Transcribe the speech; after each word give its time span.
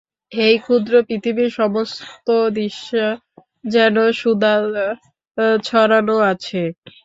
এই 0.31 0.55
ক্ষুদ্র 0.63 0.93
পৃথিবীর 1.07 1.51
সমস্ত 1.53 2.27
দৃশ্যে 2.53 3.05
যেন 3.65 3.95
সুধা 4.13 4.53
ছড়ানো 5.63 6.15
আছে। 6.31 6.61